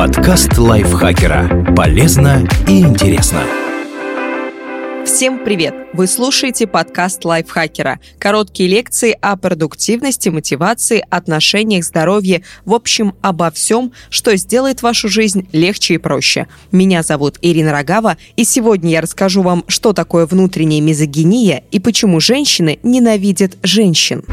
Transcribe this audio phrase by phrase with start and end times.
[0.00, 1.74] Подкаст лайфхакера.
[1.76, 3.42] Полезно и интересно.
[5.04, 5.74] Всем привет!
[5.92, 8.00] Вы слушаете подкаст лайфхакера.
[8.18, 15.46] Короткие лекции о продуктивности, мотивации, отношениях, здоровье, в общем, обо всем, что сделает вашу жизнь
[15.52, 16.46] легче и проще.
[16.72, 22.20] Меня зовут Ирина Рогава, и сегодня я расскажу вам, что такое внутренняя мизогиния и почему
[22.20, 24.24] женщины ненавидят женщин.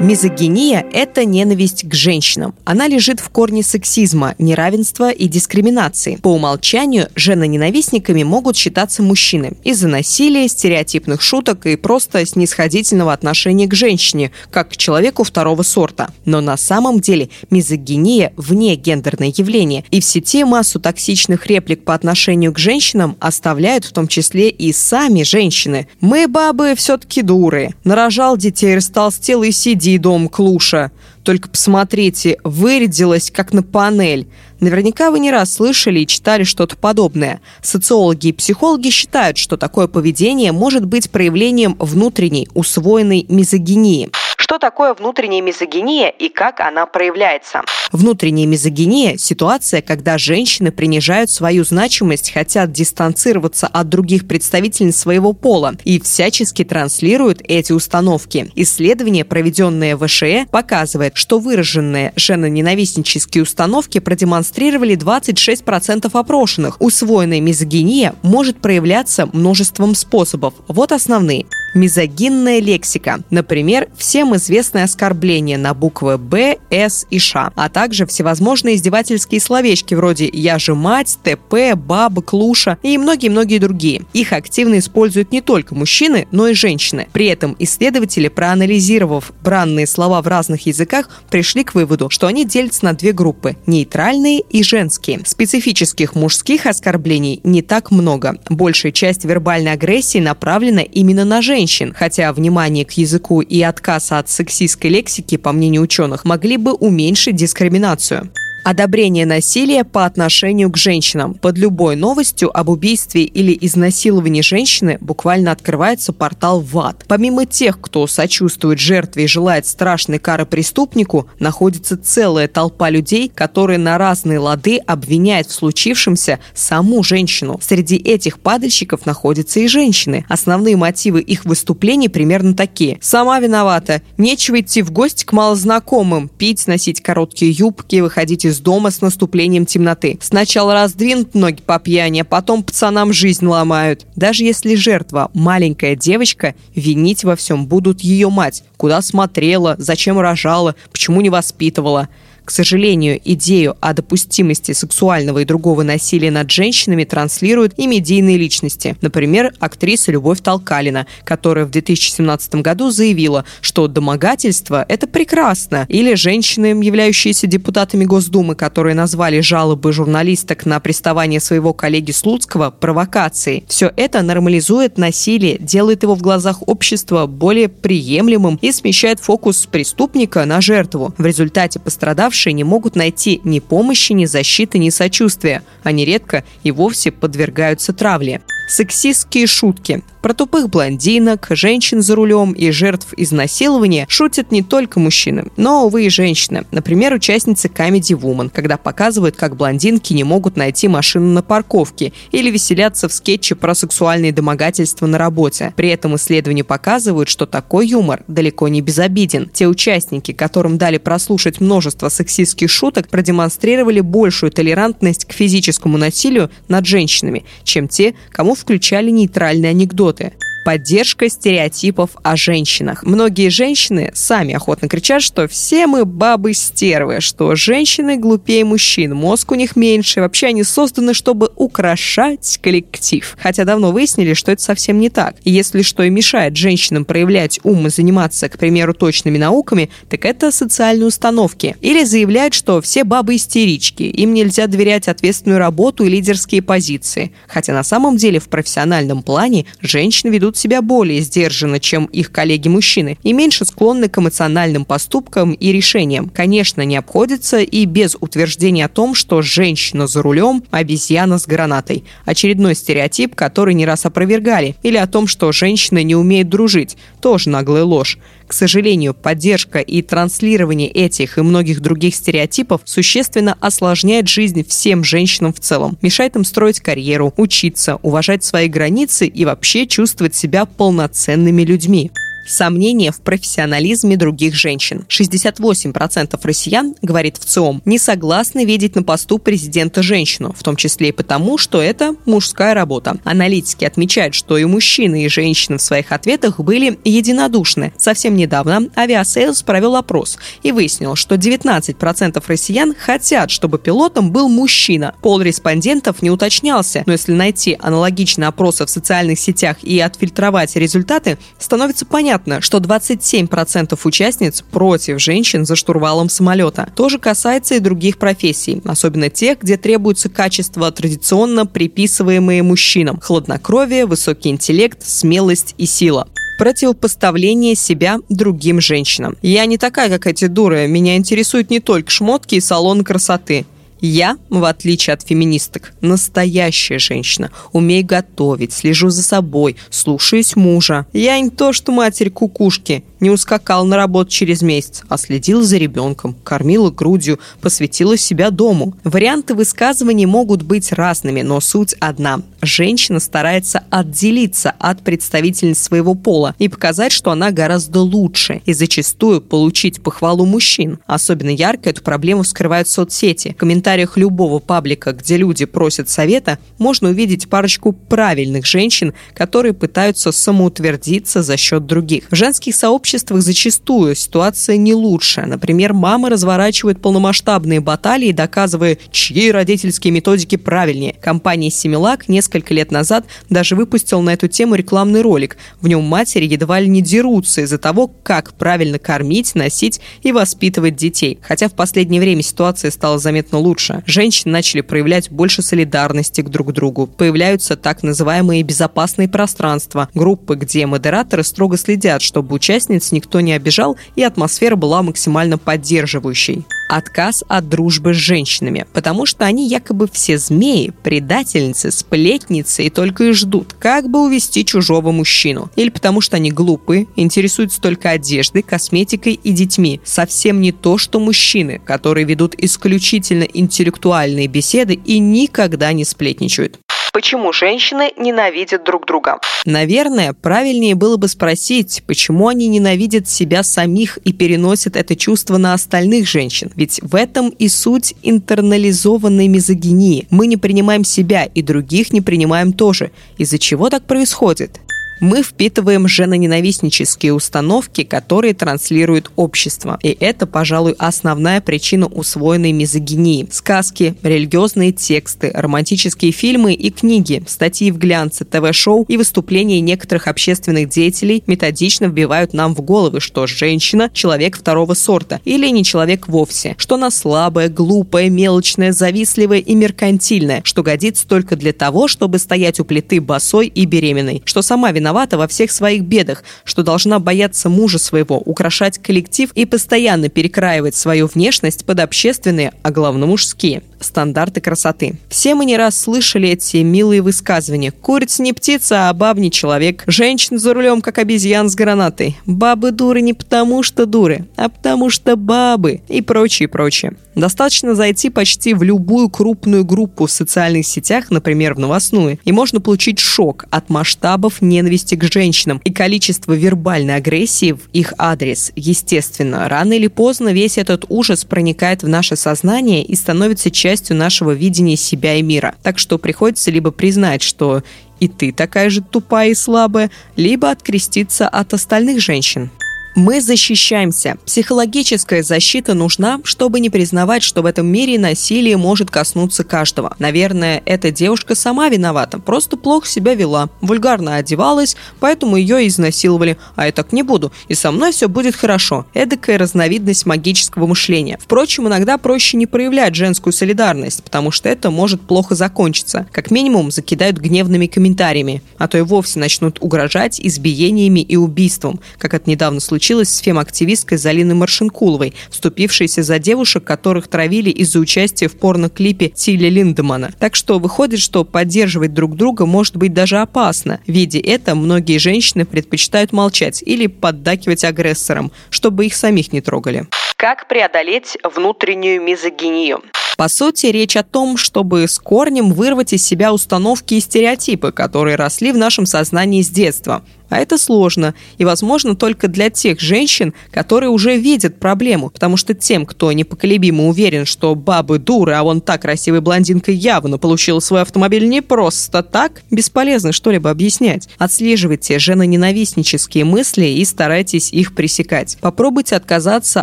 [0.00, 2.54] Мизогиния– это ненависть к женщинам.
[2.64, 6.16] Она лежит в корне сексизма, неравенства и дискриминации.
[6.16, 13.74] По умолчанию женоненавистниками могут считаться мужчины из-за насилия, стереотипных шуток и просто снисходительного отношения к
[13.74, 16.08] женщине, как к человеку второго сорта.
[16.24, 21.92] Но на самом деле мизогиния– вне гендерное явление, и в сети массу токсичных реплик по
[21.92, 25.88] отношению к женщинам оставляют в том числе и сами женщины.
[26.00, 27.74] «Мы, бабы, все-таки дуры.
[27.84, 29.52] Нарожал детей, растолстел и
[29.98, 30.92] дом Клуша.
[31.22, 34.28] Только посмотрите, вырядилась как на панель.
[34.60, 37.40] Наверняка вы не раз слышали и читали что-то подобное.
[37.62, 44.10] Социологи и психологи считают, что такое поведение может быть проявлением внутренней, усвоенной мизогинии.
[44.50, 47.62] Что такое внутренняя мизогиния и как она проявляется?
[47.92, 55.76] Внутренняя мизогиния– ситуация, когда женщины принижают свою значимость, хотят дистанцироваться от других представительниц своего пола
[55.84, 58.50] и всячески транслируют эти установки.
[58.56, 66.80] Исследование, проведенное в ВШЭ, показывает, что выраженные женоненавистнические установки продемонстрировали 26% опрошенных.
[66.80, 70.54] Усвоенная мизогиния может проявляться множеством способов.
[70.66, 73.20] Вот основные– мизогинная лексика.
[73.30, 79.94] Например, всем известные оскорбления на буквы «Б», «С» и «Ш», а также всевозможные издевательские словечки
[79.94, 84.02] вроде «Я же мать», «ТП», «Баба», «Клуша» и многие-многие другие.
[84.12, 87.08] Их активно используют не только мужчины, но и женщины.
[87.12, 92.84] При этом исследователи, проанализировав бранные слова в разных языках, пришли к выводу, что они делятся
[92.86, 95.20] на две группы– нейтральные и женские.
[95.24, 98.38] Специфических мужских оскорблений не так много.
[98.48, 104.12] Большая часть вербальной агрессии направлена именно на женщин женщин, хотя внимание к языку и отказ
[104.12, 108.30] от сексистской лексики, по мнению ученых, могли бы уменьшить дискриминацию.
[108.62, 111.34] Одобрение насилия по отношению к женщинам.
[111.34, 117.04] Под любой новостью об убийстве или изнасиловании женщины буквально открывается портал в ад.
[117.08, 123.78] Помимо тех, кто сочувствует жертве и желает страшной кары преступнику, находится целая толпа людей, которые
[123.78, 127.58] на разные лады обвиняют в случившемся саму женщину.
[127.62, 130.26] Среди этих падальщиков находятся и женщины.
[130.28, 132.98] Основные мотивы их выступлений примерно такие.
[133.00, 134.02] «Сама виновата.
[134.18, 139.00] Нечего идти в гости к малознакомым, пить, носить короткие юбки, выходить из из дома с
[139.00, 140.18] наступлением темноты.
[140.20, 144.06] Сначала раздвинут ноги по пьяни, а потом пацанам жизнь ломают.
[144.16, 148.64] Даже если жертва маленькая девочка, винить во всем будут ее мать.
[148.76, 152.08] Куда смотрела, зачем рожала, почему не воспитывала.
[152.50, 158.96] К сожалению, идею о допустимости сексуального и другого насилия над женщинами транслируют и медийные личности.
[159.02, 165.86] Например, актриса Любовь Толкалина, которая в 2017 году заявила, что домогательство– это прекрасно.
[165.88, 173.62] Или женщины, являющиеся депутатами Госдумы, которые назвали жалобы журналисток на приставание своего коллеги Слуцкого провокацией.
[173.68, 180.44] Все это нормализует насилие, делает его в глазах общества более приемлемым и смещает фокус преступника
[180.46, 181.14] на жертву.
[181.16, 185.62] В результате пострадавшие пострадавшие не могут найти ни помощи, ни защиты, ни сочувствия.
[185.82, 188.40] Они редко и вовсе подвергаются травле.
[188.70, 190.04] Сексистские шутки.
[190.22, 196.04] Про тупых блондинок, женщин за рулем и жертв изнасилования шутят не только мужчины, но, увы,
[196.04, 196.66] и женщины.
[196.70, 202.50] Например, участницы Comedy Woman, когда показывают, как блондинки не могут найти машину на парковке или
[202.50, 205.72] веселятся в скетче про сексуальные домогательства на работе.
[205.74, 209.48] При этом исследования показывают, что такой юмор далеко не безобиден.
[209.52, 216.84] Те участники, которым дали прослушать множество сексистских шуток, продемонстрировали большую толерантность к физическому насилию над
[216.84, 220.32] женщинами, чем те, кому включали нейтральные анекдоты–
[220.64, 223.02] поддержка стереотипов о женщинах.
[223.04, 229.54] Многие женщины сами охотно кричат, что все мы бабы-стервы, что женщины глупее мужчин, мозг у
[229.54, 233.36] них меньше, вообще они созданы, чтобы украшать коллектив.
[233.40, 235.36] Хотя давно выяснили, что это совсем не так.
[235.44, 240.24] И если что и мешает женщинам проявлять ум и заниматься, к примеру, точными науками, так
[240.24, 241.76] это социальные установки.
[241.80, 247.32] Или заявляют, что все бабы истерички, им нельзя доверять ответственную работу и лидерские позиции.
[247.48, 252.32] Хотя на самом деле в профессиональном плане женщины ведут ведут себя более сдержанно, чем их
[252.32, 256.28] коллеги-мужчины, и меньше склонны к эмоциональным поступкам и решениям.
[256.28, 262.02] Конечно, не обходится и без утверждения о том, что женщина за рулем– обезьяна с гранатой.
[262.24, 264.74] Очередной стереотип, который не раз опровергали.
[264.82, 268.18] Или о том, что женщина не умеет дружить– тоже наглая ложь.
[268.50, 275.52] К сожалению, поддержка и транслирование этих и многих других стереотипов существенно осложняет жизнь всем женщинам
[275.52, 281.62] в целом, мешает им строить карьеру, учиться, уважать свои границы и вообще чувствовать себя полноценными
[281.62, 282.10] людьми.
[282.46, 285.06] Сомнения в профессионализме других женщин.
[285.08, 291.12] 68% россиян, говорит ВЦИОМ, не согласны видеть на посту президента женщину, в том числе и
[291.12, 293.18] потому, что это мужская работа.
[293.24, 297.92] Аналитики отмечают, что и мужчины, и женщины в своих ответах были единодушны.
[297.96, 305.14] Совсем недавно Aviasales провел опрос и выяснил, что 19% россиян хотят, чтобы пилотом был мужчина.
[305.22, 311.38] Пол респондентов не уточнялся, но если найти аналогичные опросы в социальных сетях и отфильтровать результаты,
[311.58, 316.90] становится понятно, Понятно, что 27% участниц против женщин за штурвалом самолета.
[316.96, 323.20] Тоже касается и других профессий, особенно тех, где требуются качества, традиционно приписываемые мужчинам.
[323.20, 326.28] Хладнокровие, высокий интеллект, смелость и сила
[326.58, 329.34] противопоставление себя другим женщинам.
[329.40, 330.86] Я не такая, как эти дуры.
[330.88, 333.64] Меня интересуют не только шмотки и салоны красоты.
[334.00, 337.50] Я, в отличие от феминисток, настоящая женщина.
[337.72, 341.06] Умею готовить, слежу за собой, слушаюсь мужа.
[341.12, 343.04] Я не то, что матерь кукушки.
[343.20, 348.94] Не ускакал на работу через месяц, а следила за ребенком, кормила грудью, посвятила себя дому.
[349.04, 352.40] Варианты высказываний могут быть разными, но суть одна.
[352.62, 359.40] Женщина старается отделиться от представительниц своего пола и показать, что она гораздо лучше, и зачастую
[359.40, 360.98] получить похвалу мужчин.
[361.06, 363.54] Особенно ярко эту проблему вскрывают соцсети.
[363.56, 370.32] В комментариях любого паблика, где люди просят совета, можно увидеть парочку правильных женщин, которые пытаются
[370.32, 372.24] самоутвердиться за счет других.
[372.30, 375.42] В женских сообществах обществах зачастую ситуация не лучше.
[375.42, 381.16] Например, мамы разворачивают полномасштабные баталии, доказывая, чьи родительские методики правильнее.
[381.20, 385.56] Компания «Семилак» несколько лет назад даже выпустила на эту тему рекламный ролик.
[385.80, 390.96] В нем матери едва ли не дерутся из-за того, как правильно кормить, носить и воспитывать
[390.96, 391.38] детей.
[391.42, 394.02] Хотя в последнее время ситуация стала заметно лучше.
[394.06, 397.06] Женщины начали проявлять больше солидарности к друг другу.
[397.06, 403.96] Появляются так называемые безопасные пространства, группы, где модераторы строго следят, чтобы участниц никто не обижал,
[404.16, 406.64] и атмосфера была максимально поддерживающей.
[406.88, 412.39] Отказ от дружбы с женщинами, потому что они якобы все змеи, предательницы, сплетницы
[412.82, 415.70] и только и ждут, как бы увести чужого мужчину.
[415.76, 420.00] Или потому что они глупые, интересуются только одеждой, косметикой и детьми.
[420.04, 426.78] Совсем не то, что мужчины, которые ведут исключительно интеллектуальные беседы и никогда не сплетничают.
[427.12, 429.40] Почему женщины ненавидят друг друга?
[429.64, 435.74] Наверное, правильнее было бы спросить, почему они ненавидят себя самих и переносят это чувство на
[435.74, 436.70] остальных женщин.
[436.76, 440.26] Ведь в этом и суть интернализованной мизогинии.
[440.30, 443.10] Мы не принимаем себя и других не принимаем тоже.
[443.38, 444.80] Из-за чего так происходит?
[445.20, 449.98] Мы впитываем женоненавистнические установки, которые транслирует общество.
[450.02, 453.46] И это, пожалуй, основная причина усвоенной мизогинии.
[453.50, 460.88] Сказки, религиозные тексты, романтические фильмы и книги, статьи в глянце, ТВ-шоу и выступления некоторых общественных
[460.88, 466.74] деятелей методично вбивают нам в головы, что женщина– человек второго сорта или не человек вовсе,
[466.78, 472.80] что она слабая, глупая, мелочная, завистливая и меркантильная, что годится только для того, чтобы стоять
[472.80, 477.18] у плиты босой и беременной, что сама виновата виновата во всех своих бедах, что должна
[477.18, 483.82] бояться мужа своего, украшать коллектив и постоянно перекраивать свою внешность под общественные, а главное мужские
[484.04, 485.14] стандарты красоты.
[485.28, 487.90] Все мы не раз слышали эти милые высказывания.
[487.90, 490.04] Курица не птица, а баб не человек.
[490.06, 492.36] Женщин за рулем, как обезьян с гранатой.
[492.46, 497.14] Бабы дуры не потому, что дуры, а потому что бабы и прочее, прочее.
[497.34, 502.80] Достаточно зайти почти в любую крупную группу в социальных сетях, например, в новостную, и можно
[502.80, 508.72] получить шок от масштабов ненависти к женщинам и количества вербальной агрессии в их адрес.
[508.76, 514.52] Естественно, рано или поздно весь этот ужас проникает в наше сознание и становится частью нашего
[514.52, 515.74] видения себя и мира.
[515.82, 517.82] Так что приходится либо признать, что
[518.20, 522.70] и ты такая же тупая и слабая, либо откреститься от остальных женщин.
[523.16, 524.36] Мы защищаемся.
[524.46, 530.14] Психологическая защита нужна, чтобы не признавать, что в этом мире насилие может коснуться каждого.
[530.20, 536.56] Наверное, эта девушка сама виновата, просто плохо себя вела, вульгарно одевалась, поэтому ее изнасиловали.
[536.76, 539.06] А я так не буду, и со мной все будет хорошо.
[539.12, 541.38] Эдакая разновидность магического мышления.
[541.42, 546.28] Впрочем, иногда проще не проявлять женскую солидарность, потому что это может плохо закончиться.
[546.30, 552.34] Как минимум, закидают гневными комментариями, а то и вовсе начнут угрожать избиениями и убийством, как
[552.34, 558.46] это недавно случилось случилось с фем-активисткой Залиной Маршинкуловой, вступившейся за девушек, которых травили из-за участия
[558.46, 560.34] в порно-клипе Тилли Линдемана.
[560.38, 564.00] Так что выходит, что поддерживать друг друга может быть даже опасно.
[564.06, 570.06] Видя это, многие женщины предпочитают молчать или поддакивать агрессорам, чтобы их самих не трогали.
[570.36, 573.00] Как преодолеть внутреннюю мизогинию?
[573.38, 578.36] По сути, речь о том, чтобы с корнем вырвать из себя установки и стереотипы, которые
[578.36, 580.22] росли в нашем сознании с детства.
[580.50, 585.74] А это сложно и возможно только для тех женщин, которые уже видят проблему, потому что
[585.74, 591.02] тем, кто непоколебимо уверен, что бабы дуры, а вон так красивая блондинка явно получила свой
[591.02, 594.28] автомобиль не просто так, бесполезно что-либо объяснять.
[594.38, 598.58] Отслеживайте женоненавистнические мысли и старайтесь их пресекать.
[598.60, 599.82] Попробуйте отказаться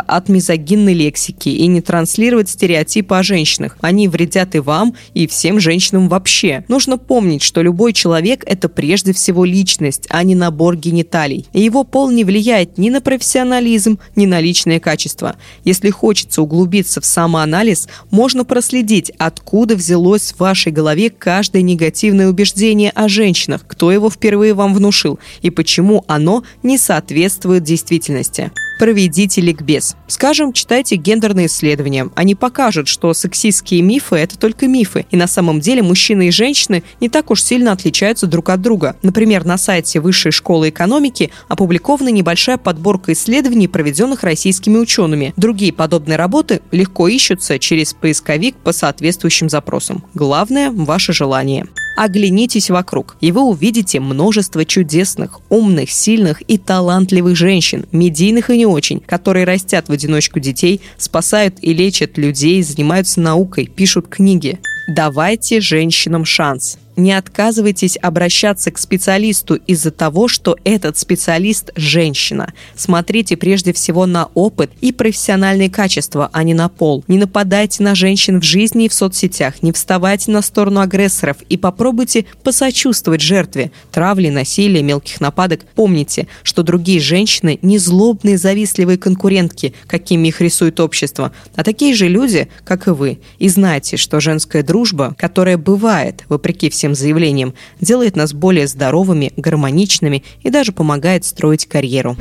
[0.00, 3.78] от мизогинной лексики и не транслировать стереотипы о женщинах.
[3.80, 6.64] Они вредят и вам, и всем женщинам вообще.
[6.68, 11.46] Нужно помнить, что любой человек– это прежде всего личность, а не набор набор гениталий.
[11.52, 15.36] И его пол не влияет ни на профессионализм, ни на личные качества.
[15.62, 22.90] Если хочется углубиться в самоанализ, можно проследить, откуда взялось в вашей голове каждое негативное убеждение
[22.90, 29.96] о женщинах, кто его впервые вам внушил и почему оно не соответствует действительности проведите ликбез.
[30.06, 32.08] Скажем, читайте гендерные исследования.
[32.14, 35.06] Они покажут, что сексистские мифы– это только мифы.
[35.10, 38.96] И на самом деле мужчины и женщины не так уж сильно отличаются друг от друга.
[39.02, 45.34] Например, на сайте Высшей школы экономики опубликована небольшая подборка исследований, проведенных российскими учеными.
[45.36, 50.04] Другие подобные работы легко ищутся через поисковик по соответствующим запросам.
[50.14, 51.66] Главное– ваше желание.
[52.00, 58.66] Оглянитесь вокруг, и вы увидите множество чудесных, умных, сильных и талантливых женщин, медийных и не
[58.66, 64.60] очень, которые растят в одиночку детей, спасают и лечат людей, занимаются наукой, пишут книги.
[64.94, 72.52] Давайте женщинам шанс не отказывайтесь обращаться к специалисту из-за того, что этот специалист– женщина.
[72.74, 77.04] Смотрите прежде всего на опыт и профессиональные качества, а не на пол.
[77.08, 81.56] Не нападайте на женщин в жизни и в соцсетях, не вставайте на сторону агрессоров и
[81.56, 85.60] попробуйте посочувствовать жертве травли, насилия, мелких нападок.
[85.74, 92.08] Помните, что другие женщины не злобные, завистливые конкурентки, какими их рисует общество, а такие же
[92.08, 93.20] люди, как и вы.
[93.38, 99.32] И знайте, что женская дружба, которая бывает, вопреки всем этим заявлением, делает нас более здоровыми,
[99.36, 102.16] гармоничными и даже помогает строить карьеру.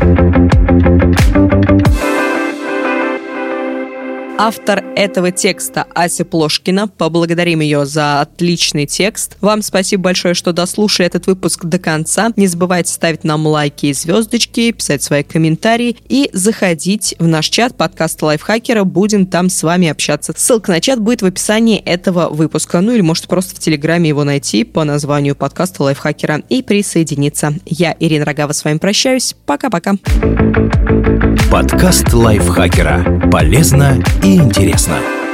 [4.39, 6.87] Автор этого текста Ася Плошкина.
[6.87, 9.35] Поблагодарим ее за отличный текст.
[9.41, 12.31] Вам спасибо большое, что дослушали этот выпуск до конца.
[12.35, 17.75] Не забывайте ставить нам лайки и звездочки, писать свои комментарии и заходить в наш чат
[17.75, 18.83] подкаста Лайфхакера.
[18.83, 20.33] Будем там с вами общаться.
[20.37, 22.79] Ссылка на чат будет в описании этого выпуска.
[22.81, 27.55] Ну или можете просто в Телеграме его найти по названию подкаста Лайфхакера и присоединиться.
[27.65, 29.35] Я, Ирина Рогава, с вами прощаюсь.
[29.47, 29.95] Пока-пока.
[31.51, 33.29] Подкаст Лайфхакера.
[33.31, 35.26] Полезно и интересно.